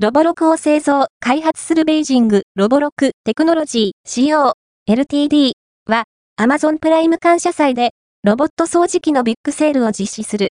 [0.00, 4.52] ロボロクを製造、開発するベイジング、ロボロクテクノロジー CO、
[4.88, 5.54] LTD
[5.86, 6.04] は、
[6.40, 7.90] Amazon プライム感謝祭で、
[8.22, 10.46] ロボット掃除機のビッグセールを実施する。